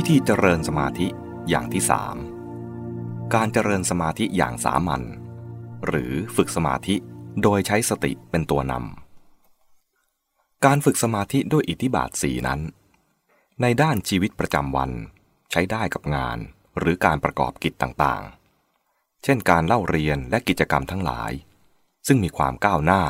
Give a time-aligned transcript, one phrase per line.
[0.00, 1.08] วิธีเจริญสมาธิ
[1.48, 2.16] อย่างที่สาม
[3.34, 5.02] การเจริญสมาธิอย่างสามัญ
[5.86, 6.96] หรือฝึกสมาธิ
[7.42, 12.60] โดยใช้สติเป็นตัวนำการฝึกสมาธิด้วยอิทธิบาทสีนั้น
[13.60, 14.90] ในด้านชีวิตประจำวัน
[15.50, 16.38] ใช้ได้กับงาน
[16.78, 21.32] หรือการประกอบกิจต่างๆ เช่นการเล่าเรียนและกิจกรรมทั้งหลาย
[22.06, 23.02] ซึ่งมีความก้าวหน้า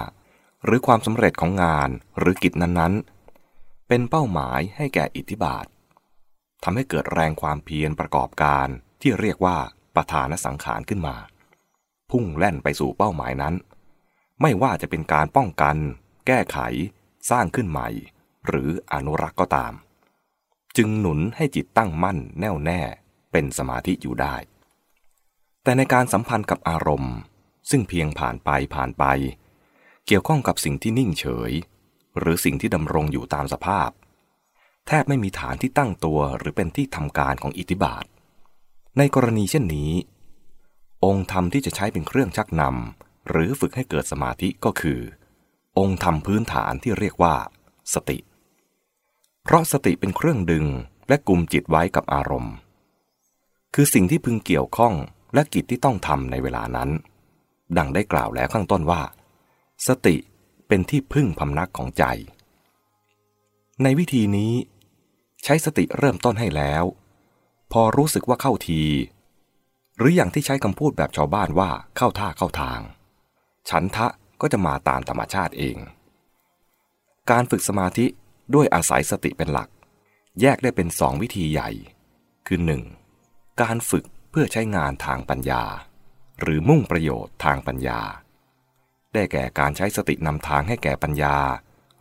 [0.65, 5.67] หรือความสำเร็จของงานหรือกิจนั้นๆ เป็นเป้าหมายให้แก่อิทธิบาท
[6.63, 8.69] ทำให้เกิดแรงความเพียรประกอบการ
[9.01, 9.59] ที่เรียกว่า
[9.95, 11.17] ประธานสังขารขึ้นมา
[12.11, 13.55] พุ่งแล่นไปสู่เป้าหมายนั้น
[14.41, 15.77] ไม่ว่าจะเป็นการป้องกัน
[16.27, 16.59] แก้ไข
[17.31, 17.89] สร้างขึ้นใหม่
[18.47, 19.73] หรืออนุรักษ์ก็ตาม
[20.77, 22.81] จึงหนุนให้จิตตั้งมั่นแน่วแน่
[23.33, 24.35] เป็นสมาธิอยู่ได้
[25.63, 27.15] แต่ในการสัมพันธ์กับอารมณ์
[27.71, 29.05] ซึ่งเพียงผ่านไปผ่านไป
[30.07, 31.53] เกี่ยวข้องกับสิ่งที่นิ่งเฉย
[32.19, 33.91] หรือสิ่งที่ดำรงอยู่ตามสภาพ
[34.91, 38.05] แทบไม่มีฐานที่ตั้งตัวหรือเป็นที่ทำการของอิทธิบาท
[38.99, 39.93] ในกรณีเช่นนี้
[41.05, 45.01] องค์ธรรมที่จะใช้เป็นเครื่องชักนำหรือฝึกให้เกิดสมาธิก็คือ
[45.79, 47.35] องค์ธรรมพื้นฐานที่เรียกว่า
[47.95, 48.19] สติ
[49.45, 50.67] เพราะสติเป็นเครื่องดึง
[51.09, 52.55] และกลุ่มจิตไว้กับอารมณ์
[53.75, 54.95] คือสิ่งที่พึงเกี่ยวข้อง
[55.35, 56.91] และกิจที่ต้องทำในเวลานั้น
[57.77, 59.03] ดังได้กล่าวแล้วข้างต้นว่า
[59.87, 60.17] สติ
[60.69, 62.05] เป็นที่พึ่งพำนักของใจ
[63.83, 64.53] ในวิธีนี้
[65.45, 66.85] ใช้สติเริ่มต้นให้แล้ว
[67.73, 68.83] พอรู้สึกว่าเข้าที
[69.97, 72.81] หรืออย่างที่ใช้คำพูดแบบชาวบ้านว่าเข้าท่าเข้าทาง
[73.69, 74.07] ฉันทะ
[74.41, 75.77] ก็จะมาตามธรรมชาติเอง
[77.31, 78.07] การฝึกสมาธิ
[78.55, 79.69] ด้วยอาศัยสติเป็นหลัก
[80.41, 81.71] แยกได้เป็นสองวิธีใหญ่
[82.47, 82.83] คือหนึ่ง
[83.63, 85.63] การฝึกเพื่อใช้งานทางปัญญา
[86.41, 88.01] หรือมุ่งประโยชน์ทางปัญญา
[89.15, 91.37] ได้แก่การใช้สตินำทางให้แก่ปัญญา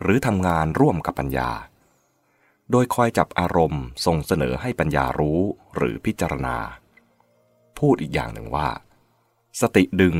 [0.01, 1.49] หรือทำงานร่วมกับปัญญา
[2.71, 5.39] โดยคอยจับอารมณ์ส่งเสนอให้ปัญญารู้
[5.75, 6.57] หรือพิจารณา
[7.79, 8.69] พูดอีกอย่างหนึ่งว่า
[9.61, 10.17] สติดึง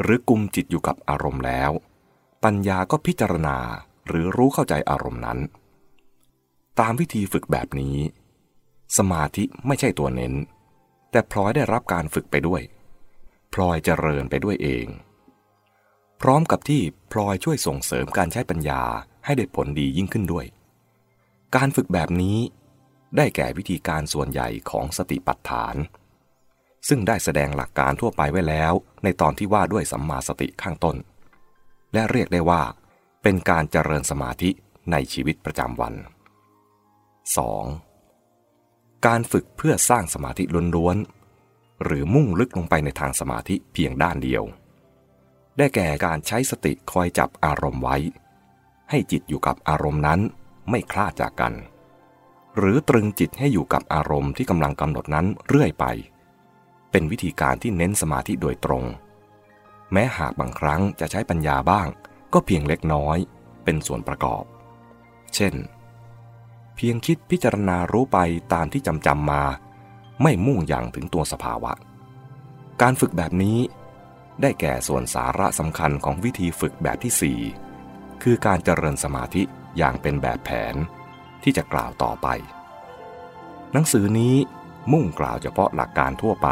[0.00, 1.70] หรือกุมจิตอยู่กับอารมณ์แล้ว
[2.44, 3.58] ปัญญาก็พิจารณา
[4.06, 5.38] หรือรู้เข้าใจอารมณ์นั้น
[6.80, 7.96] ตามวิธีฝึกแบบนี้
[8.98, 10.34] สมาธิไม่ใช่ตัวเน้น
[11.10, 12.62] แต่พลอยได้รับการฝึกไปด้วย
[13.54, 14.86] พลอยเจริญไปด้วยเอง
[16.20, 18.82] พร้อมกับที่พลอยช่วยส่งเสริมการใช้ปัญญา
[19.24, 20.46] ให้ได้ผลดียิ่งขึ้นด้วย
[21.56, 22.38] การฝึกแบบนี้
[23.16, 25.74] ได้แก่วิธีการส่วนใหญ่ของสติปัฏฐาน
[26.88, 28.72] ซึ่งได้แสดงหลักการทั่วไปไว้แล้ว
[29.04, 30.96] ในตอนที่ว่าด้วยสัมมาสติข้างต้น
[31.92, 32.62] และเรียกได้ว่า
[33.22, 34.50] เป็นการเจริญสมาธิ
[34.92, 35.94] ในชีวิตประจำวัน
[38.10, 39.06] 2.
[39.06, 40.44] การฝึกเพื่อสร้างสมาธิ
[40.76, 44.42] ล้วนๆ หรือมุ่งลึกลงไปในทางสมาธิเพียงด้านเดียว
[45.56, 47.96] ได้แก่การใช้สติคอยจับอารมณ์ไว้
[48.90, 50.20] ให้จิตอยู่กับอารมณ์นั้น
[50.70, 51.54] ไม่คลาดจากกัน
[52.56, 55.84] หรือตรึงจิตให้อยู่กับอารมณ์ที่กำลังกำหนดนั้นเรื่อยไป
[56.90, 58.84] เป็นวิธีการที่เน้นสมาธิโดยตรง
[59.92, 61.88] แม้หากบางครั้งจะใช้ปัญญาบ้าง
[62.32, 63.18] ก็เพียงเล็กน้อย
[63.64, 64.44] เป็นส่วนประกอบ
[65.34, 65.54] เช่น
[66.76, 68.18] เพียงคิดพิจารณารู้ไป
[68.52, 69.42] ตามที่จำจำมา
[70.22, 71.72] ไม่มุ่งอย่างถึงตัวสภาวะ
[72.82, 73.58] การฝึกแบบนี้
[74.40, 77.67] ได้แก่ส่วนสาระสำคัญของวิธีฝึกแบบที่4
[78.22, 79.42] คือการเจริญสมาธิ
[79.78, 80.74] อย่างเป็นแบบแผน
[81.42, 82.28] ที่จะกล่าวต่อไป
[83.72, 84.34] หนังสือนี้
[84.92, 86.48] มุ่งกล่าวเฉพาะหลักการทั่วไป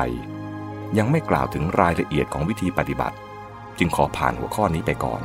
[0.99, 3.17] ยังไม่กล่าวถึงรายละเอียดของวิธีปฏิบัติ
[3.79, 5.23] จึงขอผ่านหัวข้อนี้ไปก่อน